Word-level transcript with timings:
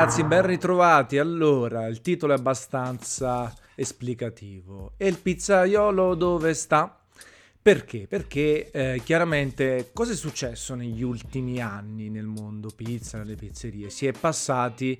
ragazzi, 0.00 0.24
ben 0.24 0.46
ritrovati. 0.46 1.18
Allora, 1.18 1.86
il 1.86 2.00
titolo 2.00 2.32
è 2.32 2.36
abbastanza 2.36 3.54
esplicativo. 3.74 4.92
E 4.96 5.06
il 5.06 5.18
pizzaiolo 5.18 6.14
dove 6.14 6.54
sta? 6.54 6.98
Perché? 7.62 8.06
Perché 8.08 8.70
eh, 8.70 9.02
chiaramente 9.04 9.90
cosa 9.92 10.12
è 10.12 10.16
successo 10.16 10.74
negli 10.74 11.02
ultimi 11.02 11.60
anni 11.60 12.08
nel 12.08 12.24
mondo 12.24 12.70
pizza, 12.74 13.18
nelle 13.18 13.34
pizzerie? 13.34 13.90
Si 13.90 14.06
è 14.06 14.12
passati 14.12 14.98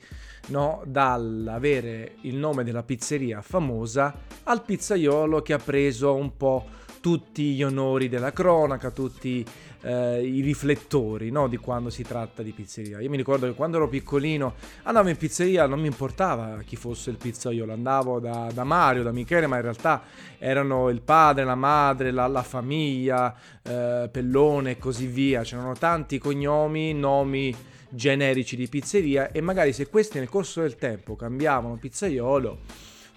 no, 0.48 0.82
dall'avere 0.84 2.16
il 2.22 2.36
nome 2.36 2.62
della 2.62 2.82
pizzeria 2.82 3.40
famosa 3.40 4.14
al 4.42 4.62
pizzaiolo 4.62 5.40
che 5.40 5.54
ha 5.54 5.58
preso 5.58 6.14
un 6.14 6.36
po' 6.36 6.66
tutti 7.00 7.54
gli 7.54 7.62
onori 7.62 8.10
della 8.10 8.32
cronaca, 8.32 8.90
tutti 8.90 9.42
eh, 9.82 10.22
i 10.22 10.40
riflettori 10.40 11.30
no? 11.30 11.48
di 11.48 11.56
quando 11.56 11.90
si 11.90 12.02
tratta 12.02 12.42
di 12.42 12.52
pizzeria. 12.52 13.00
Io 13.00 13.08
mi 13.08 13.16
ricordo 13.16 13.46
che 13.46 13.54
quando 13.54 13.76
ero 13.76 13.88
piccolino 13.88 14.54
andavo 14.84 15.08
in 15.08 15.16
pizzeria, 15.16 15.66
non 15.66 15.80
mi 15.80 15.86
importava 15.86 16.60
chi 16.64 16.76
fosse 16.76 17.10
il 17.10 17.16
pizzaiolo, 17.16 17.72
andavo 17.72 18.20
da, 18.20 18.50
da 18.52 18.64
Mario, 18.64 19.02
da 19.02 19.12
Michele, 19.12 19.46
ma 19.46 19.56
in 19.56 19.62
realtà 19.62 20.02
erano 20.38 20.88
il 20.88 21.00
padre, 21.00 21.44
la 21.44 21.54
madre, 21.54 22.10
la, 22.10 22.26
la 22.26 22.42
famiglia, 22.42 23.34
eh, 23.62 24.08
Pellone 24.10 24.72
e 24.72 24.78
così 24.78 25.06
via. 25.06 25.42
C'erano 25.42 25.74
tanti 25.74 26.18
cognomi, 26.18 26.92
nomi 26.92 27.54
generici 27.92 28.54
di 28.54 28.68
pizzeria 28.68 29.32
e 29.32 29.40
magari 29.40 29.72
se 29.72 29.88
questi 29.88 30.18
nel 30.18 30.28
corso 30.28 30.60
del 30.60 30.76
tempo 30.76 31.16
cambiavano 31.16 31.76
pizzaiolo 31.76 32.58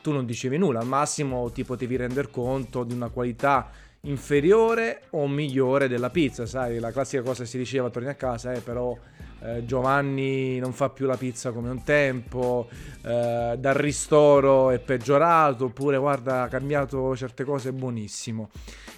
tu 0.03 0.11
non 0.11 0.25
dicevi 0.25 0.57
nulla, 0.57 0.79
al 0.79 0.85
massimo 0.85 1.49
ti 1.49 1.63
potevi 1.63 1.95
rendere 1.95 2.29
conto 2.29 2.83
di 2.83 2.93
una 2.93 3.07
qualità 3.07 3.71
inferiore 4.05 5.03
o 5.11 5.27
migliore 5.29 5.87
della 5.87 6.09
pizza, 6.09 6.45
sai, 6.45 6.79
la 6.79 6.91
classica 6.91 7.21
cosa 7.21 7.43
che 7.43 7.49
si 7.49 7.57
diceva 7.57 7.89
torni 7.89 8.09
a 8.09 8.15
casa, 8.15 8.51
eh, 8.51 8.59
però 8.59 8.97
eh, 9.43 9.65
Giovanni 9.65 10.57
non 10.59 10.71
fa 10.71 10.89
più 10.89 11.05
la 11.05 11.17
pizza 11.17 11.51
come 11.51 11.69
un 11.69 11.83
tempo, 11.83 12.67
eh, 13.03 13.55
dal 13.57 13.73
ristoro 13.73 14.69
è 14.69 14.79
peggiorato, 14.79 15.65
oppure 15.65 15.97
guarda 15.97 16.43
ha 16.43 16.47
cambiato 16.47 17.15
certe 17.15 17.43
cose, 17.43 17.69
è 17.69 17.71
buonissimo. 17.73 18.49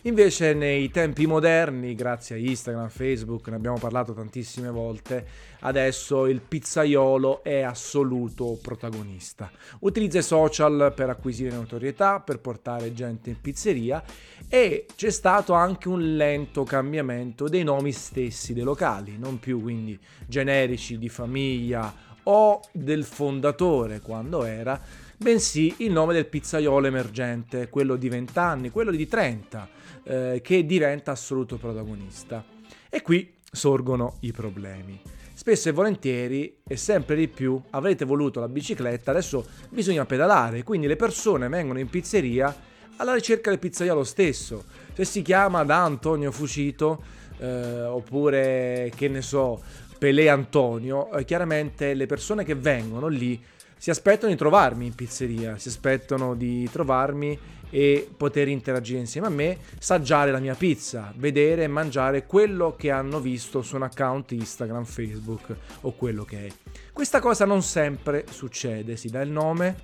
Invece 0.03 0.53
nei 0.53 0.91
tempi 0.91 1.25
moderni, 1.25 1.95
grazie 1.95 2.35
a 2.35 2.37
Instagram, 2.37 2.89
Facebook, 2.89 3.47
ne 3.47 3.55
abbiamo 3.55 3.79
parlato 3.79 4.13
tantissime 4.13 4.69
volte, 4.69 5.25
adesso 5.61 6.27
il 6.27 6.41
pizzaiolo 6.41 7.43
è 7.43 7.61
assoluto 7.61 8.59
protagonista. 8.61 9.49
Utilizza 9.79 10.19
i 10.19 10.23
social 10.23 10.93
per 10.95 11.09
acquisire 11.09 11.55
notorietà, 11.55 12.19
per 12.19 12.39
portare 12.39 12.93
gente 12.93 13.31
in 13.31 13.41
pizzeria 13.41 14.03
e 14.47 14.85
c'è 14.95 15.09
stato 15.09 15.53
anche 15.53 15.87
un 15.87 16.15
lento 16.15 16.63
cambiamento 16.63 17.49
dei 17.49 17.63
nomi 17.63 17.91
stessi 17.91 18.53
dei 18.53 18.63
locali, 18.63 19.17
non 19.17 19.39
più 19.39 19.59
quindi 19.59 19.99
generici 20.35 20.97
di 20.97 21.07
famiglia 21.07 21.93
o 22.23 22.59
del 22.73 23.05
fondatore 23.05 24.01
quando 24.01 24.43
era, 24.43 24.81
bensì 25.15 25.75
il 25.77 25.93
nome 25.93 26.13
del 26.13 26.25
pizzaiolo 26.25 26.87
emergente, 26.87 27.69
quello 27.69 27.95
di 27.95 28.09
20 28.09 28.37
anni, 28.39 28.69
quello 28.69 28.91
di 28.91 29.07
30, 29.07 29.69
eh, 30.03 30.41
che 30.43 30.65
diventa 30.65 31.11
assoluto 31.11 31.55
protagonista. 31.55 32.43
E 32.89 33.01
qui 33.01 33.33
sorgono 33.49 34.17
i 34.21 34.33
problemi. 34.33 34.99
Spesso 35.33 35.69
e 35.69 35.71
volentieri 35.71 36.57
e 36.67 36.75
sempre 36.75 37.15
di 37.15 37.29
più 37.29 37.61
avrete 37.69 38.03
voluto 38.03 38.41
la 38.41 38.49
bicicletta, 38.49 39.11
adesso 39.11 39.45
bisogna 39.69 40.05
pedalare, 40.05 40.63
quindi 40.63 40.87
le 40.87 40.97
persone 40.97 41.47
vengono 41.47 41.79
in 41.79 41.87
pizzeria 41.87 42.53
alla 42.97 43.13
ricerca 43.13 43.51
del 43.51 43.59
pizzaiolo 43.59 44.03
stesso. 44.03 44.65
Se 44.93 45.05
si 45.05 45.21
chiama 45.21 45.63
da 45.63 45.83
Antonio 45.83 46.31
Fucito, 46.31 47.23
eh, 47.37 47.81
oppure 47.83 48.91
che 48.95 49.07
ne 49.07 49.21
so, 49.21 49.61
Pelé 49.97 50.29
Antonio, 50.29 51.11
eh, 51.11 51.25
chiaramente 51.25 51.93
le 51.93 52.05
persone 52.05 52.43
che 52.43 52.55
vengono 52.55 53.07
lì 53.07 53.41
si 53.77 53.89
aspettano 53.89 54.31
di 54.31 54.37
trovarmi 54.37 54.85
in 54.87 54.95
pizzeria, 54.95 55.57
si 55.57 55.67
aspettano 55.67 56.33
di 56.33 56.67
trovarmi 56.71 57.37
e 57.69 58.07
poter 58.15 58.47
interagire 58.47 58.99
insieme 58.99 59.27
a 59.27 59.29
me, 59.29 59.57
saggiare 59.79 60.31
la 60.31 60.39
mia 60.39 60.55
pizza, 60.55 61.13
vedere 61.17 61.63
e 61.63 61.67
mangiare 61.67 62.25
quello 62.25 62.75
che 62.77 62.89
hanno 62.89 63.19
visto 63.19 63.61
su 63.61 63.75
un 63.75 63.83
account 63.83 64.31
Instagram, 64.31 64.85
Facebook 64.85 65.55
o 65.81 65.91
quello 65.91 66.23
che 66.23 66.47
è. 66.47 66.51
Questa 66.93 67.19
cosa 67.19 67.45
non 67.45 67.61
sempre 67.61 68.25
succede, 68.29 68.95
si 68.95 69.09
dà 69.09 69.21
il 69.21 69.29
nome, 69.29 69.75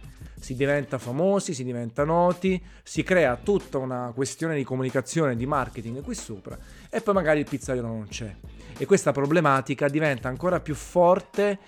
si 0.41 0.55
diventa 0.55 0.97
famosi, 0.97 1.53
si 1.53 1.63
diventa 1.63 2.03
noti, 2.03 2.61
si 2.81 3.03
crea 3.03 3.37
tutta 3.37 3.77
una 3.77 4.11
questione 4.13 4.55
di 4.55 4.63
comunicazione, 4.63 5.35
di 5.35 5.45
marketing 5.45 6.01
qui 6.01 6.15
sopra 6.15 6.57
e 6.89 6.99
poi 6.99 7.13
magari 7.13 7.39
il 7.39 7.45
pizzaiolo 7.47 7.87
non 7.87 8.07
c'è. 8.07 8.35
E 8.75 8.85
questa 8.85 9.11
problematica 9.11 9.87
diventa 9.87 10.29
ancora 10.29 10.59
più 10.59 10.73
forte 10.73 11.59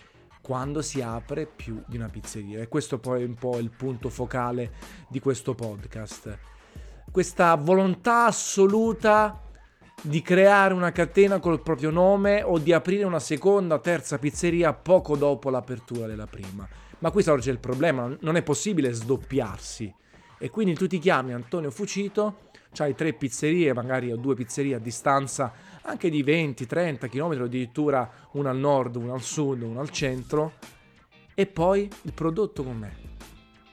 quando 0.41 0.81
si 0.81 1.01
apre 1.01 1.45
più 1.45 1.83
di 1.85 1.97
una 1.97 2.09
pizzeria. 2.09 2.61
E 2.61 2.67
questo 2.67 2.97
poi 2.97 3.21
è 3.21 3.25
un 3.25 3.35
po' 3.35 3.59
il 3.59 3.69
punto 3.69 4.09
focale 4.09 4.71
di 5.07 5.19
questo 5.19 5.53
podcast. 5.53 6.37
Questa 7.11 7.53
volontà 7.55 8.25
assoluta 8.25 9.39
di 10.01 10.23
creare 10.23 10.73
una 10.73 10.91
catena 10.91 11.39
col 11.39 11.61
proprio 11.61 11.91
nome 11.91 12.41
o 12.41 12.57
di 12.57 12.73
aprire 12.73 13.03
una 13.03 13.19
seconda, 13.19 13.77
terza 13.77 14.17
pizzeria 14.17 14.73
poco 14.73 15.15
dopo 15.15 15.51
l'apertura 15.51 16.07
della 16.07 16.25
prima. 16.25 16.67
Ma 17.03 17.11
qui 17.11 17.21
sorge 17.21 17.51
il 17.51 17.59
problema, 17.59 18.15
non 18.21 18.37
è 18.37 18.43
possibile 18.43 18.93
sdoppiarsi. 18.93 19.93
E 20.39 20.49
quindi 20.49 20.73
tu 20.73 20.87
ti 20.87 20.99
chiami 20.99 21.33
Antonio 21.33 21.69
Fucito, 21.69 22.51
hai 22.77 22.95
tre 22.95 23.11
pizzerie, 23.11 23.73
magari 23.73 24.09
o 24.09 24.15
due 24.15 24.35
pizzerie 24.35 24.75
a 24.75 24.79
distanza 24.79 25.51
anche 25.81 26.09
di 26.09 26.23
20-30 26.23 27.09
km, 27.09 27.41
addirittura 27.41 28.09
una 28.31 28.51
al 28.51 28.57
nord, 28.57 28.95
una 28.95 29.11
al 29.11 29.21
sud, 29.21 29.63
una 29.63 29.81
al 29.81 29.89
centro, 29.89 30.53
e 31.35 31.45
poi 31.45 31.89
il 32.03 32.13
prodotto 32.13 32.63
com'è. 32.63 32.91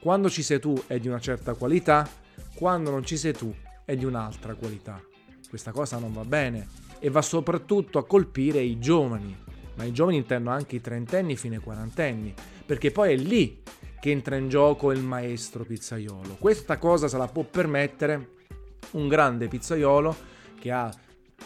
Quando 0.00 0.28
ci 0.28 0.42
sei 0.42 0.58
tu 0.58 0.74
è 0.88 0.98
di 0.98 1.06
una 1.06 1.20
certa 1.20 1.54
qualità, 1.54 2.08
quando 2.56 2.90
non 2.90 3.04
ci 3.04 3.16
sei 3.16 3.32
tu 3.32 3.54
è 3.84 3.94
di 3.94 4.04
un'altra 4.04 4.56
qualità. 4.56 5.00
Questa 5.48 5.70
cosa 5.70 5.98
non 5.98 6.12
va 6.12 6.24
bene 6.24 6.66
e 6.98 7.10
va 7.10 7.22
soprattutto 7.22 7.98
a 7.98 8.04
colpire 8.04 8.60
i 8.60 8.80
giovani, 8.80 9.36
ma 9.76 9.84
i 9.84 9.92
giovani 9.92 10.16
intendo 10.16 10.50
anche 10.50 10.76
i 10.76 10.80
trentenni 10.80 11.36
fino 11.36 11.54
ai 11.54 11.60
quarantenni, 11.60 12.34
perché 12.70 12.92
poi 12.92 13.14
è 13.14 13.16
lì 13.16 13.64
che 13.98 14.12
entra 14.12 14.36
in 14.36 14.48
gioco 14.48 14.92
il 14.92 15.02
maestro 15.02 15.64
pizzaiolo. 15.64 16.36
Questa 16.38 16.78
cosa 16.78 17.08
se 17.08 17.16
la 17.16 17.26
può 17.26 17.42
permettere 17.42 18.28
un 18.92 19.08
grande 19.08 19.48
pizzaiolo 19.48 20.16
che 20.56 20.70
ha 20.70 20.88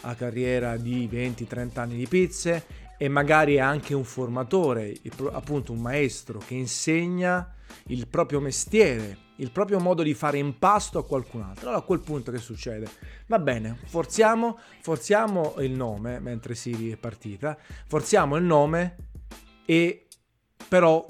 la 0.01 0.13
carriera 0.13 0.77
di 0.77 1.09
20-30 1.11 1.79
anni 1.79 1.95
di 1.95 2.05
pizze 2.05 2.65
e 2.99 3.07
magari 3.07 3.55
è 3.55 3.59
anche 3.59 3.95
un 3.95 4.03
formatore, 4.03 4.95
appunto 5.31 5.71
un 5.71 5.79
maestro 5.79 6.37
che 6.37 6.53
insegna 6.53 7.55
il 7.87 8.07
proprio 8.07 8.39
mestiere, 8.39 9.17
il 9.37 9.49
proprio 9.49 9.79
modo 9.79 10.03
di 10.03 10.13
fare 10.13 10.37
impasto 10.37 10.99
a 10.99 11.05
qualcun 11.07 11.41
altro. 11.41 11.69
Allora 11.69 11.81
a 11.81 11.85
quel 11.87 12.01
punto 12.01 12.31
che 12.31 12.37
succede? 12.37 12.87
Va 13.25 13.39
bene, 13.39 13.79
forziamo, 13.85 14.59
forziamo 14.79 15.55
il 15.57 15.71
nome 15.71 16.19
mentre 16.19 16.53
si 16.53 16.91
è 16.91 16.97
partita, 16.97 17.57
forziamo 17.87 18.35
il 18.35 18.43
nome 18.43 18.95
e 19.65 20.04
però 20.67 21.05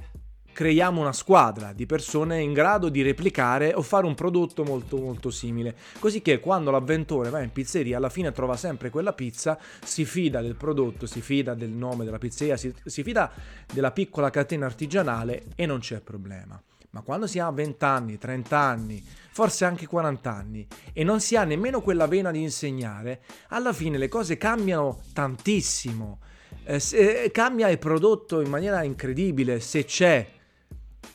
creiamo 0.56 1.02
una 1.02 1.12
squadra 1.12 1.74
di 1.74 1.86
persone 1.86 2.40
in 2.40 2.54
grado 2.54 2.88
di 2.88 3.02
replicare 3.02 3.74
o 3.74 3.82
fare 3.82 4.06
un 4.06 4.16
prodotto 4.16 4.64
molto 4.64 4.98
molto 4.98 5.30
simile, 5.30 5.76
così 6.00 6.22
che 6.22 6.40
quando 6.40 6.72
l'avventore 6.72 7.30
va 7.30 7.42
in 7.42 7.52
pizzeria 7.52 7.98
alla 7.98 8.08
fine 8.08 8.32
trova 8.32 8.56
sempre 8.56 8.90
quella 8.90 9.12
pizza, 9.12 9.60
si 9.84 10.06
fida 10.06 10.42
del 10.42 10.56
prodotto, 10.56 11.08
si 11.08 11.20
fida 11.20 11.54
del 11.56 11.72
nome 11.72 12.06
della 12.06 12.20
pizzeria, 12.20 12.56
si, 12.56 12.74
si 12.86 13.04
fida 13.04 13.30
della 13.72 13.92
piccola 13.92 14.30
catena 14.30 14.66
artigianale 14.66 15.44
e 15.56 15.66
non 15.66 15.80
c'è 15.80 16.00
problema. 16.00 16.60
Ma 16.92 17.02
quando 17.02 17.28
si 17.28 17.40
ha 17.40 17.52
20 17.52 17.84
anni, 17.84 18.18
30 18.18 18.58
anni, 18.58 19.04
forse 19.32 19.66
anche 19.66 19.86
40 19.86 20.32
anni 20.32 20.66
e 20.94 21.04
non 21.04 21.20
si 21.20 21.36
ha 21.36 21.44
nemmeno 21.44 21.82
quella 21.82 22.08
vena 22.08 22.32
di 22.32 22.42
insegnare, 22.42 23.24
alla 23.50 23.74
fine 23.74 23.98
le 23.98 24.08
cose 24.08 24.38
cambiano 24.38 25.02
tantissimo. 25.12 26.20
Eh, 26.68 27.30
cambia 27.32 27.70
il 27.70 27.78
prodotto 27.78 28.42
in 28.42 28.50
maniera 28.50 28.82
incredibile 28.82 29.60
se 29.60 29.86
c'è 29.86 30.28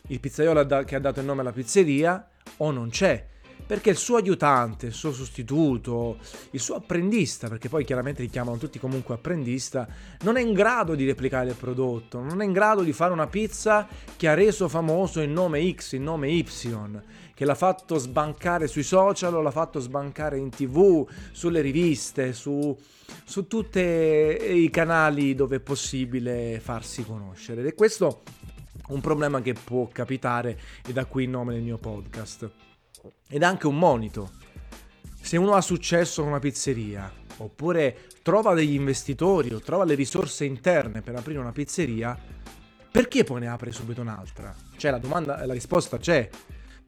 il 0.07 0.21
pizzaiolo 0.21 0.65
che 0.85 0.95
ha 0.95 1.01
dato 1.01 1.19
il 1.19 1.27
nome 1.27 1.41
alla 1.41 1.51
pizzeria 1.51 2.29
o 2.59 2.71
non 2.71 2.91
c'è. 2.91 3.27
Perché 3.67 3.91
il 3.91 3.97
suo 3.97 4.17
aiutante, 4.17 4.87
il 4.87 4.93
suo 4.93 5.13
sostituto, 5.13 6.19
il 6.51 6.61
suo 6.61 6.75
apprendista, 6.77 7.49
perché 7.49 7.69
poi 7.69 7.85
chiaramente 7.85 8.23
li 8.23 8.29
chiamano 8.29 8.57
tutti 8.57 8.81
comunque 8.81 9.15
apprendista, 9.15 9.87
non 10.23 10.37
è 10.37 10.41
in 10.41 10.53
grado 10.53 10.97
di 10.97 11.07
replicare 11.07 11.51
il 11.51 11.55
prodotto, 11.55 12.21
non 12.21 12.43
è 12.43 12.45
in 12.45 12.53
grado 12.53 12.83
di 12.83 12.93
fare 12.93 13.13
una 13.13 13.29
pizza 13.29 13.87
che 14.17 14.27
ha 14.27 14.35
reso 14.35 14.69
famoso 14.69 15.21
il 15.21 15.31
nome 15.31 15.73
X, 15.73 15.93
il 15.93 16.01
nome 16.01 16.31
Y, 16.31 16.45
che 17.41 17.47
l'ha 17.47 17.55
fatto 17.55 17.97
sbancare 17.97 18.67
sui 18.67 18.83
social 18.83 19.43
l'ha 19.43 19.51
fatto 19.51 19.81
sbancare 19.81 20.37
in 20.37 20.51
tv, 20.51 21.09
sulle 21.33 21.63
riviste, 21.63 22.35
su, 22.35 22.79
su 23.25 23.47
tutti 23.47 23.79
i 23.81 24.69
canali 24.69 25.35
dove 25.35 25.57
è 25.57 25.61
possibile 25.61 26.61
farsi 26.61 27.03
conoscere. 27.03 27.67
E 27.67 27.73
questo 27.73 28.25
un 28.89 29.01
problema 29.01 29.41
che 29.41 29.55
può 29.55 29.89
capitare 29.89 30.61
e 30.87 30.93
da 30.93 31.07
qui 31.07 31.23
il 31.23 31.31
nome 31.31 31.55
del 31.55 31.63
mio 31.63 31.79
podcast. 31.79 32.51
Ed 33.27 33.43
anche 33.43 33.67
un 33.67 33.79
monito. 33.79 34.33
Se 35.19 35.39
uno 35.39 35.55
ha 35.55 35.63
successo 35.63 36.21
con 36.21 36.33
una 36.33 36.41
pizzeria, 36.41 37.11
oppure 37.39 38.01
trova 38.23 38.53
degli 38.53 38.75
investitori 38.75 39.51
o 39.55 39.61
trova 39.61 39.85
le 39.85 39.95
risorse 39.95 40.45
interne 40.45 41.01
per 41.01 41.15
aprire 41.15 41.39
una 41.39 41.53
pizzeria, 41.53 42.19
perché 42.91 43.25
poi 43.25 43.41
ne 43.41 43.49
apre 43.49 43.73
subito 43.73 44.03
un'altra? 44.03 44.55
Cioè 44.77 44.91
la 44.91 44.99
domanda, 44.99 45.47
la 45.47 45.55
risposta 45.55 45.97
c'è. 45.97 46.29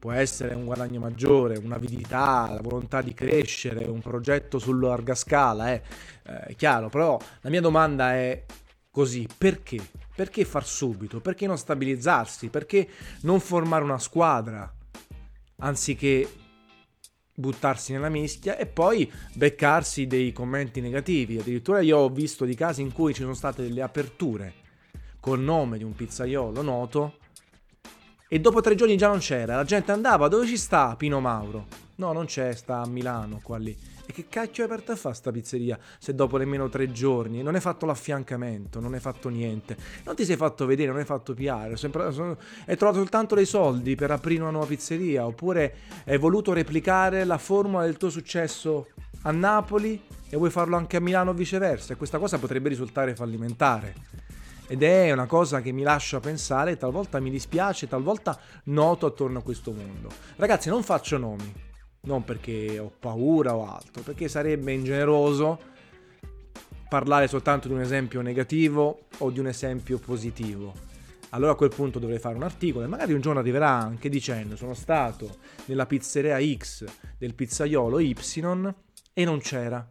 Può 0.03 0.11
essere 0.11 0.53
un 0.53 0.65
guadagno 0.65 0.99
maggiore, 0.99 1.57
un'avidità, 1.57 2.51
la 2.51 2.59
volontà 2.61 3.01
di 3.01 3.13
crescere, 3.13 3.85
un 3.85 4.01
progetto 4.01 4.59
su 4.59 4.73
larga 4.73 5.15
scala, 5.15 5.71
eh. 5.71 5.81
eh, 6.23 6.39
è 6.39 6.55
chiaro, 6.57 6.89
però 6.89 7.17
la 7.39 7.49
mia 7.49 7.61
domanda 7.61 8.13
è 8.13 8.43
così, 8.91 9.25
perché? 9.37 9.79
Perché 10.13 10.43
far 10.43 10.65
subito? 10.65 11.21
Perché 11.21 11.47
non 11.47 11.57
stabilizzarsi? 11.57 12.49
Perché 12.49 12.85
non 13.21 13.39
formare 13.39 13.85
una 13.85 13.97
squadra? 13.97 14.69
Anziché 15.59 16.29
buttarsi 17.33 17.93
nella 17.93 18.09
mischia 18.09 18.57
e 18.57 18.65
poi 18.65 19.09
beccarsi 19.35 20.05
dei 20.05 20.33
commenti 20.33 20.81
negativi. 20.81 21.39
Addirittura 21.39 21.79
io 21.79 21.99
ho 21.99 22.09
visto 22.09 22.43
di 22.43 22.55
casi 22.55 22.81
in 22.81 22.91
cui 22.91 23.13
ci 23.13 23.21
sono 23.21 23.35
state 23.35 23.61
delle 23.61 23.81
aperture 23.81 24.53
col 25.21 25.39
nome 25.39 25.77
di 25.77 25.85
un 25.85 25.95
pizzaiolo 25.95 26.61
noto 26.61 27.19
e 28.27 28.39
dopo 28.39 28.61
tre 28.61 28.75
giorni 28.75 28.97
già 28.97 29.07
non 29.07 29.19
c'era. 29.19 29.55
La 29.55 29.63
gente 29.63 29.91
andava, 29.91 30.27
dove 30.27 30.47
ci 30.47 30.57
sta 30.57 30.95
Pino 30.95 31.19
Mauro? 31.19 31.67
No, 31.95 32.13
non 32.13 32.25
c'è, 32.25 32.53
sta 32.53 32.81
a 32.81 32.87
Milano 32.87 33.39
qua 33.43 33.57
lì. 33.57 33.77
E 34.05 34.11
che 34.11 34.25
cacchio 34.27 34.63
è 34.63 34.65
aperta 34.65 34.93
a 34.93 34.95
fare 34.95 35.15
sta 35.15 35.31
pizzeria 35.31 35.79
se 35.97 36.13
dopo 36.13 36.35
nemmeno 36.35 36.67
tre 36.67 36.91
giorni 36.91 37.41
non 37.41 37.55
hai 37.55 37.61
fatto 37.61 37.85
l'affiancamento, 37.85 38.81
non 38.81 38.93
hai 38.93 38.99
fatto 38.99 39.29
niente, 39.29 39.77
non 40.03 40.15
ti 40.15 40.25
sei 40.25 40.35
fatto 40.35 40.65
vedere, 40.65 40.89
non 40.89 40.99
hai 40.99 41.05
fatto 41.05 41.33
PR, 41.33 41.73
hai 41.73 42.75
trovato 42.75 42.97
soltanto 42.97 43.35
dei 43.35 43.45
soldi 43.45 43.95
per 43.95 44.11
aprire 44.11 44.41
una 44.41 44.51
nuova 44.51 44.65
pizzeria 44.65 45.25
oppure 45.25 45.75
hai 46.05 46.17
voluto 46.17 46.51
replicare 46.51 47.23
la 47.23 47.37
formula 47.37 47.85
del 47.85 47.95
tuo 47.95 48.09
successo 48.09 48.87
a 49.21 49.31
Napoli 49.31 50.01
e 50.29 50.35
vuoi 50.35 50.49
farlo 50.49 50.75
anche 50.75 50.97
a 50.97 50.99
Milano 50.99 51.29
o 51.29 51.33
viceversa 51.33 51.93
e 51.93 51.95
questa 51.95 52.17
cosa 52.17 52.37
potrebbe 52.37 52.67
risultare 52.67 53.15
fallimentare. 53.15 54.22
Ed 54.67 54.81
è 54.81 55.11
una 55.11 55.25
cosa 55.25 55.61
che 55.61 55.71
mi 55.71 55.83
lascia 55.83 56.19
pensare, 56.19 56.77
talvolta 56.77 57.19
mi 57.19 57.29
dispiace, 57.29 57.87
talvolta 57.87 58.39
noto 58.65 59.05
attorno 59.05 59.39
a 59.39 59.43
questo 59.43 59.71
mondo. 59.71 60.09
Ragazzi, 60.37 60.69
non 60.69 60.83
faccio 60.83 61.17
nomi, 61.17 61.53
non 62.01 62.23
perché 62.23 62.79
ho 62.79 62.91
paura 62.97 63.55
o 63.55 63.67
altro, 63.67 64.01
perché 64.01 64.27
sarebbe 64.27 64.71
ingeneroso 64.71 65.71
parlare 66.87 67.27
soltanto 67.27 67.67
di 67.67 67.73
un 67.73 67.81
esempio 67.81 68.21
negativo 68.21 69.07
o 69.17 69.31
di 69.31 69.39
un 69.39 69.47
esempio 69.47 69.97
positivo. 69.99 70.91
Allora 71.29 71.53
a 71.53 71.55
quel 71.55 71.73
punto 71.73 71.97
dovrei 71.97 72.19
fare 72.19 72.35
un 72.35 72.43
articolo 72.43 72.85
e 72.85 72.87
magari 72.87 73.13
un 73.13 73.21
giorno 73.21 73.39
arriverà 73.39 73.69
anche 73.69 74.07
dicendo 74.07 74.55
sono 74.55 74.75
stato 74.75 75.37
nella 75.65 75.87
pizzeria 75.87 76.39
X 76.39 76.85
del 77.17 77.33
pizzaiolo 77.33 77.99
Y 77.99 78.15
e 79.13 79.25
non 79.25 79.39
c'era. 79.39 79.89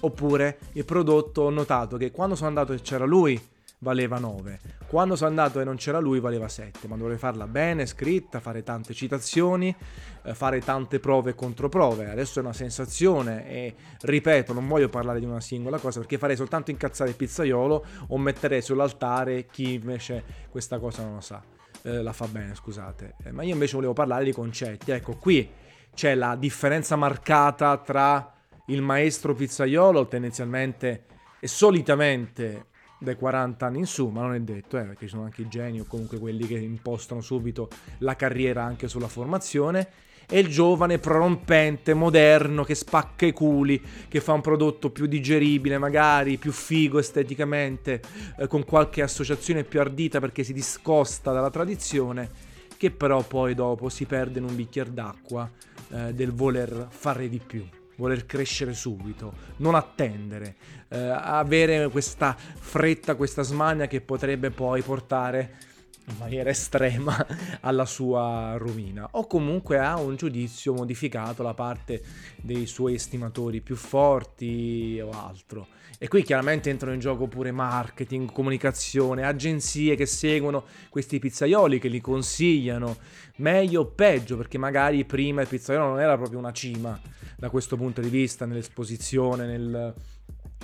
Oppure 0.00 0.58
il 0.72 0.86
prodotto 0.86 1.42
ho 1.42 1.50
notato 1.50 1.98
che 1.98 2.10
quando 2.10 2.34
sono 2.34 2.48
andato 2.48 2.72
e 2.72 2.80
c'era 2.80 3.04
lui 3.04 3.38
valeva 3.80 4.18
9. 4.18 4.58
Quando 4.88 5.16
sono 5.16 5.30
andato 5.30 5.60
e 5.60 5.64
non 5.64 5.76
c'era 5.76 5.98
lui 5.98 6.20
valeva 6.20 6.48
7, 6.48 6.88
ma 6.88 6.96
dovrei 6.96 7.18
farla 7.18 7.46
bene, 7.46 7.86
scritta, 7.86 8.40
fare 8.40 8.62
tante 8.62 8.94
citazioni, 8.94 9.74
eh, 10.22 10.34
fare 10.34 10.60
tante 10.60 10.98
prove 10.98 11.30
e 11.30 11.34
controprove. 11.34 12.10
Adesso 12.10 12.38
è 12.38 12.42
una 12.42 12.52
sensazione 12.52 13.48
e 13.48 13.74
ripeto, 14.00 14.52
non 14.52 14.66
voglio 14.66 14.88
parlare 14.88 15.20
di 15.20 15.26
una 15.26 15.40
singola 15.40 15.78
cosa 15.78 16.00
perché 16.00 16.18
farei 16.18 16.36
soltanto 16.36 16.70
incazzare 16.70 17.10
il 17.10 17.16
pizzaiolo 17.16 17.84
o 18.08 18.18
metterei 18.18 18.62
sull'altare 18.62 19.46
chi 19.46 19.74
invece 19.74 20.24
questa 20.50 20.78
cosa 20.78 21.02
non 21.02 21.14
lo 21.14 21.20
sa. 21.20 21.42
Eh, 21.82 22.02
la 22.02 22.12
fa 22.12 22.26
bene, 22.26 22.54
scusate. 22.54 23.14
Eh, 23.24 23.32
ma 23.32 23.42
io 23.42 23.52
invece 23.52 23.76
volevo 23.76 23.92
parlare 23.92 24.24
di 24.24 24.32
concetti. 24.32 24.90
Ecco, 24.90 25.16
qui 25.16 25.48
c'è 25.94 26.14
la 26.14 26.34
differenza 26.36 26.96
marcata 26.96 27.76
tra 27.78 28.32
il 28.66 28.82
maestro 28.82 29.34
pizzaiolo 29.34 30.06
tendenzialmente 30.06 31.04
e 31.40 31.46
solitamente 31.46 32.66
dai 32.98 33.16
40 33.16 33.66
anni 33.66 33.78
in 33.78 33.86
su, 33.86 34.08
ma 34.08 34.22
non 34.22 34.34
è 34.34 34.40
detto, 34.40 34.78
eh, 34.78 34.82
perché 34.82 35.06
ci 35.06 35.12
sono 35.12 35.24
anche 35.24 35.42
i 35.42 35.48
geni 35.48 35.80
o 35.80 35.84
comunque 35.86 36.18
quelli 36.18 36.46
che 36.46 36.58
impostano 36.58 37.20
subito 37.20 37.68
la 37.98 38.16
carriera 38.16 38.64
anche 38.64 38.88
sulla 38.88 39.08
formazione. 39.08 39.88
E 40.30 40.40
il 40.40 40.48
giovane 40.48 40.98
prorompente, 40.98 41.94
moderno, 41.94 42.62
che 42.62 42.74
spacca 42.74 43.24
i 43.24 43.32
culi, 43.32 43.80
che 44.08 44.20
fa 44.20 44.34
un 44.34 44.42
prodotto 44.42 44.90
più 44.90 45.06
digeribile, 45.06 45.78
magari 45.78 46.36
più 46.36 46.52
figo 46.52 46.98
esteticamente, 46.98 48.02
eh, 48.36 48.46
con 48.46 48.62
qualche 48.64 49.00
associazione 49.00 49.64
più 49.64 49.80
ardita 49.80 50.20
perché 50.20 50.44
si 50.44 50.52
discosta 50.52 51.32
dalla 51.32 51.48
tradizione, 51.48 52.28
che 52.76 52.90
però 52.90 53.22
poi 53.22 53.54
dopo 53.54 53.88
si 53.88 54.04
perde 54.04 54.38
in 54.38 54.44
un 54.44 54.54
bicchiere 54.54 54.92
d'acqua 54.92 55.50
eh, 55.90 56.12
del 56.12 56.32
voler 56.32 56.88
fare 56.90 57.30
di 57.30 57.40
più 57.44 57.66
voler 57.98 58.26
crescere 58.26 58.74
subito, 58.74 59.32
non 59.56 59.74
attendere, 59.74 60.56
eh, 60.88 60.98
avere 60.98 61.88
questa 61.88 62.34
fretta, 62.36 63.16
questa 63.16 63.42
smania 63.42 63.86
che 63.86 64.00
potrebbe 64.00 64.50
poi 64.50 64.82
portare 64.82 65.66
in 66.08 66.16
maniera 66.18 66.48
estrema 66.48 67.26
alla 67.60 67.84
sua 67.84 68.54
rovina 68.56 69.08
o 69.12 69.26
comunque 69.26 69.78
a 69.78 69.98
un 69.98 70.16
giudizio 70.16 70.72
modificato 70.72 71.42
da 71.42 71.54
parte 71.54 72.02
dei 72.36 72.66
suoi 72.66 72.94
estimatori 72.94 73.60
più 73.60 73.76
forti 73.76 75.00
o 75.02 75.10
altro. 75.10 75.66
E 76.00 76.06
qui 76.06 76.22
chiaramente 76.22 76.70
entrano 76.70 76.94
in 76.94 77.00
gioco 77.00 77.26
pure 77.26 77.50
marketing, 77.50 78.30
comunicazione, 78.30 79.24
agenzie 79.24 79.96
che 79.96 80.06
seguono 80.06 80.64
questi 80.88 81.18
pizzaioli, 81.18 81.80
che 81.80 81.88
li 81.88 82.00
consigliano 82.00 82.96
meglio 83.38 83.80
o 83.80 83.86
peggio, 83.86 84.36
perché 84.36 84.58
magari 84.58 85.04
prima 85.04 85.40
il 85.40 85.48
pizzaiolo 85.48 85.88
non 85.88 86.00
era 86.00 86.16
proprio 86.16 86.38
una 86.38 86.52
cima 86.52 86.98
da 87.38 87.50
questo 87.50 87.76
punto 87.76 88.00
di 88.00 88.08
vista, 88.08 88.46
nell'esposizione, 88.46 89.46
nel, 89.46 89.94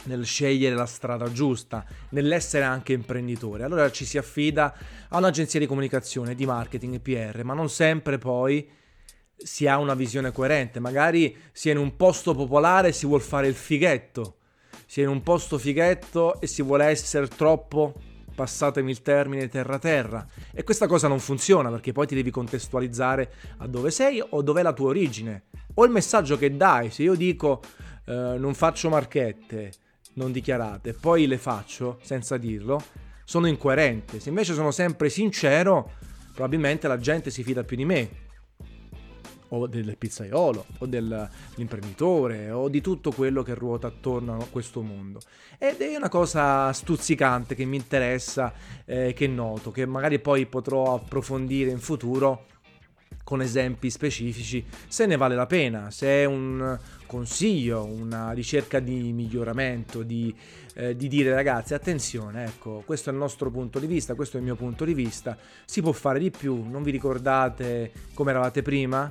nel 0.05 0.25
scegliere 0.25 0.75
la 0.75 0.87
strada 0.87 1.31
giusta, 1.31 1.87
nell'essere 2.11 2.65
anche 2.65 2.93
imprenditore. 2.93 3.63
Allora 3.63 3.91
ci 3.93 4.05
si 4.05 4.19
affida 4.19 4.75
a 5.09 5.19
un'agenzia 5.19 5.61
di 5.61 5.67
comunicazione, 5.67 6.35
di 6.35 6.47
marketing, 6.47 7.01
PR, 7.01 7.45
ma 7.45 7.55
non 7.55 7.71
sempre 7.71 8.19
poi 8.19 8.69
si 9.37 9.69
ha 9.69 9.79
una 9.79 9.95
visione 9.95 10.33
coerente. 10.33 10.81
Magari 10.81 11.37
si 11.53 11.69
è 11.69 11.73
in 11.73 11.79
un 11.79 11.95
posto 11.95 12.35
popolare 12.35 12.89
e 12.89 12.93
si 12.93 13.07
vuole 13.07 13.23
fare 13.23 13.47
il 13.47 13.55
fighetto 13.55 14.39
si 14.87 15.01
è 15.01 15.05
in 15.05 15.11
un 15.11 15.23
posto 15.23 15.59
fighetto 15.59 16.41
e 16.41 16.47
si 16.47 16.63
vuole 16.63 16.85
essere 16.87 17.27
troppo 17.27 17.95
passatemi 18.35 18.91
il 18.91 19.03
termine 19.03 19.49
terra 19.49 19.79
terra. 19.79 20.27
E 20.53 20.65
questa 20.65 20.87
cosa 20.87 21.09
non 21.09 21.21
funziona 21.21 21.71
perché 21.71 21.93
poi 21.93 22.07
ti 22.07 22.15
devi 22.15 22.31
contestualizzare 22.31 23.33
a 23.59 23.67
dove 23.67 23.91
sei 23.91 24.23
o 24.27 24.43
dov'è 24.43 24.63
la 24.63 24.73
tua 24.73 24.89
origine. 24.89 25.45
O 25.75 25.85
il 25.85 25.91
messaggio 25.91 26.37
che 26.37 26.57
dai 26.57 26.91
se 26.91 27.03
io 27.03 27.15
dico 27.15 27.61
eh, 28.07 28.37
non 28.39 28.55
faccio 28.55 28.89
marchette 28.89 29.73
non 30.15 30.31
dichiarate 30.31 30.93
poi 30.93 31.27
le 31.27 31.39
faccio 31.39 31.99
senza 32.03 32.37
dirlo 32.37 32.83
sono 33.25 33.47
incoerente. 33.47 34.21
Se 34.21 34.29
invece 34.29 34.55
sono 34.55 34.71
sempre 34.71 35.09
sincero 35.09 35.93
probabilmente 36.35 36.89
la 36.89 36.99
gente 36.99 37.31
si 37.31 37.43
fida 37.43 37.63
più 37.63 37.77
di 37.77 37.85
me 37.85 38.24
o 39.55 39.67
del 39.67 39.97
pizzaiolo 39.97 40.67
o 40.79 40.87
dell'imprenditore 40.87 42.51
o 42.51 42.69
di 42.69 42.81
tutto 42.81 43.13
quello 43.13 43.43
che 43.43 43.55
ruota 43.55 43.87
attorno 43.87 44.39
a 44.39 44.47
questo 44.51 44.83
mondo. 44.83 45.21
Ed 45.59 45.81
è 45.81 45.97
una 45.97 46.09
cosa 46.09 46.73
stuzzicante 46.73 47.55
che 47.55 47.65
mi 47.65 47.77
interessa, 47.77 48.53
eh, 48.85 49.13
che 49.15 49.27
noto, 49.27 49.71
che 49.71 49.87
magari 49.87 50.19
poi 50.19 50.47
potrò 50.47 50.95
approfondire 50.95 51.71
in 51.71 51.79
futuro 51.79 52.47
con 53.25 53.41
esempi 53.41 53.89
specifici 53.89 54.65
se 54.87 55.07
ne 55.07 55.17
vale 55.17 55.35
la 55.35 55.47
pena, 55.47 55.91
se 55.91 56.07
è 56.07 56.25
un 56.27 56.79
consiglio, 57.07 57.85
una 57.85 58.33
ricerca 58.33 58.81
di 58.81 59.13
miglioramento, 59.13 60.03
di, 60.03 60.33
eh, 60.75 60.95
di, 60.95 61.09
dire 61.09 61.33
ragazzi 61.33 61.75
attenzione, 61.75 62.45
ecco, 62.45 62.83
questo 62.85 63.09
è 63.09 63.13
il 63.13 63.19
nostro 63.19 63.51
punto 63.51 63.79
di 63.79 63.87
vista, 63.87 64.15
questo 64.15 64.37
è 64.37 64.41
il 64.41 64.47
mio 64.47 64.57
punto 64.57 64.85
di 64.85 64.95
vista, 64.95 65.37
si 65.65 65.81
può 65.81 65.93
fare 65.93 66.19
di 66.19 66.31
più, 66.31 66.69
non 66.69 66.83
vi 66.83 66.91
ricordate 66.91 67.93
come 68.13 68.31
eravate 68.31 68.63
prima? 68.63 69.11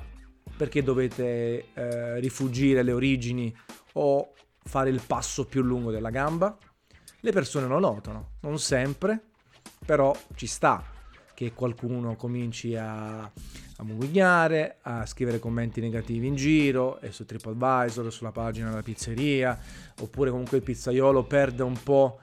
Perché 0.56 0.82
dovete 0.82 1.72
eh, 1.74 2.20
rifugire 2.20 2.82
le 2.82 2.92
origini 2.92 3.54
o 3.94 4.32
fare 4.62 4.90
il 4.90 5.00
passo 5.04 5.44
più 5.46 5.62
lungo 5.62 5.90
della 5.90 6.10
gamba. 6.10 6.56
Le 7.20 7.32
persone 7.32 7.66
lo 7.66 7.78
notano, 7.78 8.32
non 8.40 8.58
sempre, 8.58 9.20
però 9.84 10.14
ci 10.34 10.46
sta 10.46 10.92
che 11.34 11.52
qualcuno 11.52 12.14
cominci 12.14 12.76
a, 12.76 13.22
a 13.22 13.82
mugugnare, 13.82 14.78
a 14.82 15.04
scrivere 15.04 15.40
commenti 15.40 15.80
negativi 15.80 16.26
in 16.26 16.36
giro 16.36 17.00
e 17.00 17.10
su 17.10 17.24
TripAdvisor, 17.24 18.12
sulla 18.12 18.30
pagina 18.30 18.68
della 18.68 18.82
pizzeria, 18.82 19.58
oppure 20.00 20.30
comunque 20.30 20.58
il 20.58 20.62
pizzaiolo 20.62 21.24
perde 21.24 21.62
un 21.62 21.82
po' 21.82 22.20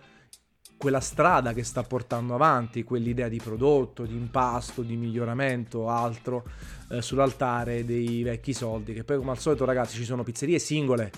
quella 0.82 1.00
strada 1.00 1.54
che 1.54 1.64
sta 1.64 1.84
portando 1.84 2.34
avanti, 2.34 2.84
quell'idea 2.84 3.28
di 3.28 3.38
prodotto, 3.38 4.04
di 4.04 4.16
impasto, 4.16 4.82
di 4.82 4.96
miglioramento, 4.96 5.88
altro, 5.88 6.44
eh, 6.90 7.04
sull'altare 7.04 7.86
dei 7.86 8.24
vecchi 8.24 8.52
soldi, 8.52 8.92
che 8.92 9.04
poi 9.04 9.18
come 9.18 9.30
al 9.30 9.38
solito 9.38 9.64
ragazzi 9.64 9.98
ci 9.98 10.04
sono 10.04 10.24
pizzerie 10.24 10.58
singole 10.58 11.12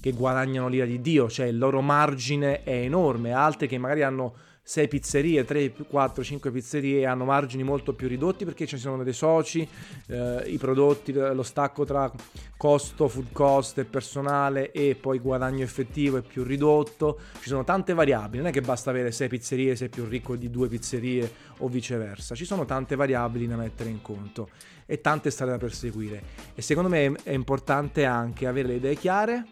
che 0.00 0.12
guadagnano 0.12 0.68
l'ira 0.68 0.86
di 0.86 1.02
Dio, 1.02 1.28
cioè 1.28 1.44
il 1.44 1.58
loro 1.58 1.82
margine 1.82 2.62
è 2.62 2.72
enorme, 2.72 3.32
altre 3.32 3.66
che 3.66 3.76
magari 3.76 4.02
hanno 4.02 4.34
6 4.68 4.88
pizzerie, 4.88 5.44
3, 5.44 5.74
4, 5.88 6.24
5 6.24 6.50
pizzerie 6.50 7.06
hanno 7.06 7.24
margini 7.24 7.62
molto 7.62 7.92
più 7.92 8.08
ridotti 8.08 8.44
perché 8.44 8.66
ci 8.66 8.78
sono 8.78 9.04
dei 9.04 9.12
soci, 9.12 9.66
eh, 10.08 10.42
i 10.46 10.58
prodotti, 10.58 11.12
lo 11.12 11.44
stacco 11.44 11.84
tra 11.84 12.10
costo, 12.56 13.06
food 13.06 13.30
cost 13.30 13.78
e 13.78 13.84
personale 13.84 14.72
e 14.72 14.96
poi 15.00 15.20
guadagno 15.20 15.62
effettivo 15.62 16.16
è 16.16 16.22
più 16.22 16.42
ridotto, 16.42 17.20
ci 17.40 17.48
sono 17.48 17.62
tante 17.62 17.94
variabili, 17.94 18.38
non 18.38 18.48
è 18.48 18.52
che 18.52 18.60
basta 18.60 18.90
avere 18.90 19.12
6 19.12 19.28
pizzerie, 19.28 19.76
sei 19.76 19.88
più 19.88 20.04
ricco 20.04 20.34
di 20.34 20.50
2 20.50 20.66
pizzerie 20.66 21.30
o 21.58 21.68
viceversa, 21.68 22.34
ci 22.34 22.44
sono 22.44 22.64
tante 22.64 22.96
variabili 22.96 23.46
da 23.46 23.54
mettere 23.54 23.90
in 23.90 24.02
conto 24.02 24.48
e 24.84 25.00
tante 25.00 25.30
strade 25.30 25.52
da 25.52 25.58
perseguire. 25.58 26.20
E 26.56 26.60
secondo 26.60 26.88
me 26.88 27.14
è 27.22 27.30
importante 27.30 28.04
anche 28.04 28.48
avere 28.48 28.66
le 28.66 28.74
idee 28.74 28.96
chiare, 28.96 29.46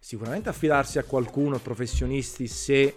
sicuramente 0.00 0.48
affidarsi 0.48 0.98
a 0.98 1.04
qualcuno, 1.04 1.60
professionisti 1.60 2.48
se 2.48 2.96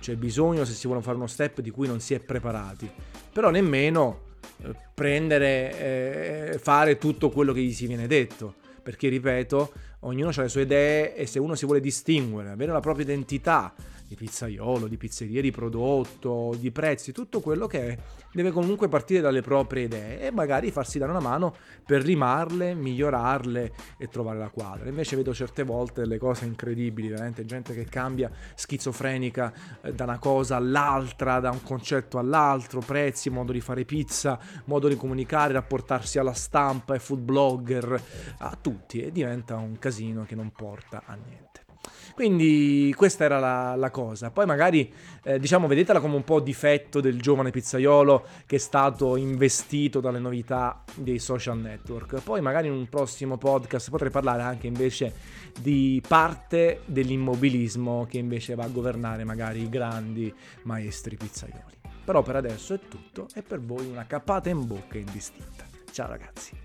c'è 0.00 0.16
bisogno 0.16 0.64
se 0.64 0.72
si 0.72 0.86
vuole 0.86 1.02
fare 1.02 1.16
uno 1.16 1.26
step 1.26 1.60
di 1.60 1.70
cui 1.70 1.86
non 1.86 2.00
si 2.00 2.14
è 2.14 2.20
preparati, 2.20 2.90
però 3.32 3.50
nemmeno 3.50 4.22
eh, 4.62 4.74
prendere, 4.94 6.52
eh, 6.52 6.58
fare 6.58 6.98
tutto 6.98 7.30
quello 7.30 7.52
che 7.52 7.60
gli 7.60 7.72
si 7.72 7.86
viene 7.86 8.06
detto, 8.06 8.54
perché 8.82 9.08
ripeto, 9.08 9.72
ognuno 10.00 10.30
ha 10.34 10.42
le 10.42 10.48
sue 10.48 10.62
idee 10.62 11.14
e 11.14 11.26
se 11.26 11.38
uno 11.38 11.54
si 11.54 11.64
vuole 11.64 11.80
distinguere, 11.80 12.50
avere 12.50 12.72
la 12.72 12.80
propria 12.80 13.04
identità, 13.04 13.74
di 14.10 14.16
pizzaiolo, 14.16 14.88
di 14.88 14.96
pizzeria, 14.96 15.40
di 15.40 15.52
prodotto, 15.52 16.56
di 16.58 16.72
prezzi, 16.72 17.12
tutto 17.12 17.38
quello 17.38 17.68
che 17.68 17.88
è, 17.90 17.98
deve 18.32 18.50
comunque 18.50 18.88
partire 18.88 19.20
dalle 19.20 19.40
proprie 19.40 19.84
idee 19.84 20.20
e 20.22 20.32
magari 20.32 20.72
farsi 20.72 20.98
dare 20.98 21.12
una 21.12 21.20
mano 21.20 21.54
per 21.86 22.02
rimarle, 22.02 22.74
migliorarle 22.74 23.72
e 23.96 24.08
trovare 24.08 24.40
la 24.40 24.48
quadra. 24.48 24.88
Invece 24.88 25.14
vedo 25.14 25.32
certe 25.32 25.62
volte 25.62 26.00
delle 26.00 26.18
cose 26.18 26.44
incredibili, 26.44 27.06
veramente 27.06 27.44
gente 27.44 27.72
che 27.72 27.84
cambia 27.84 28.28
schizofrenica 28.56 29.52
eh, 29.80 29.92
da 29.92 30.02
una 30.02 30.18
cosa 30.18 30.56
all'altra, 30.56 31.38
da 31.38 31.52
un 31.52 31.62
concetto 31.62 32.18
all'altro, 32.18 32.80
prezzi, 32.80 33.30
modo 33.30 33.52
di 33.52 33.60
fare 33.60 33.84
pizza, 33.84 34.40
modo 34.64 34.88
di 34.88 34.96
comunicare, 34.96 35.52
rapportarsi 35.52 36.18
alla 36.18 36.34
stampa, 36.34 36.94
ai 36.94 36.98
food 36.98 37.20
blogger, 37.20 38.02
a 38.38 38.58
tutti 38.60 39.02
e 39.02 39.12
diventa 39.12 39.54
un 39.54 39.78
casino 39.78 40.24
che 40.24 40.34
non 40.34 40.50
porta 40.50 41.04
a 41.06 41.14
niente. 41.14 41.69
Quindi 42.14 42.92
questa 42.96 43.24
era 43.24 43.38
la, 43.38 43.74
la 43.76 43.90
cosa. 43.90 44.30
Poi 44.30 44.44
magari, 44.44 44.92
eh, 45.22 45.38
diciamo, 45.38 45.66
vedetela 45.66 46.00
come 46.00 46.16
un 46.16 46.24
po' 46.24 46.40
difetto 46.40 47.00
del 47.00 47.20
giovane 47.20 47.50
pizzaiolo 47.50 48.26
che 48.46 48.56
è 48.56 48.58
stato 48.58 49.16
investito 49.16 50.00
dalle 50.00 50.18
novità 50.18 50.84
dei 50.94 51.18
social 51.18 51.58
network. 51.58 52.20
Poi 52.22 52.40
magari 52.40 52.66
in 52.66 52.74
un 52.74 52.88
prossimo 52.88 53.38
podcast 53.38 53.88
potrei 53.90 54.10
parlare 54.10 54.42
anche 54.42 54.66
invece 54.66 55.14
di 55.58 56.02
parte 56.06 56.82
dell'immobilismo 56.84 58.06
che 58.06 58.18
invece 58.18 58.54
va 58.54 58.64
a 58.64 58.68
governare 58.68 59.24
magari 59.24 59.62
i 59.62 59.68
grandi 59.68 60.32
maestri 60.64 61.16
pizzaioli. 61.16 61.78
Però 62.04 62.22
per 62.22 62.36
adesso 62.36 62.74
è 62.74 62.80
tutto 62.86 63.28
e 63.34 63.42
per 63.42 63.60
voi 63.60 63.86
una 63.86 64.06
cappata 64.06 64.48
in 64.48 64.66
bocca 64.66 64.98
indistinta. 64.98 65.64
Ciao 65.90 66.08
ragazzi. 66.08 66.58